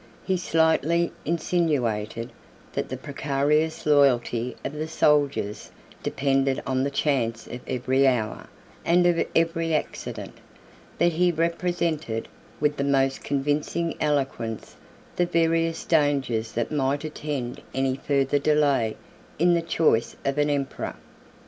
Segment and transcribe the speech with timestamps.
[0.23, 2.31] He slightly insinuated,
[2.73, 5.69] that the precarious loyalty of the soldiers
[6.01, 8.47] depended on the chance of every hour,
[8.83, 10.33] and of every accident;
[10.97, 12.27] but he represented,
[12.59, 14.75] with the most convincing eloquence,
[15.17, 18.97] the various dangers that might attend any further delay
[19.37, 20.95] in the choice of an emperor.